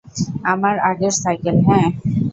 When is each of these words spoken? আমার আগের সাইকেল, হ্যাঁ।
আমার 0.45 0.75
আগের 0.89 1.13
সাইকেল, 1.21 1.57
হ্যাঁ। 1.67 1.87